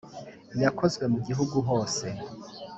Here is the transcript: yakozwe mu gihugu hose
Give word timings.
yakozwe 0.63 1.03
mu 1.13 1.19
gihugu 1.27 1.55
hose 1.67 2.05